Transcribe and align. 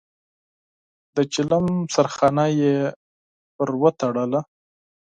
د 1.15 1.17
چيلم 1.33 1.65
سرخانه 1.93 2.45
يې 2.59 2.75
پرې 3.55 3.73
وتړله. 3.81 4.41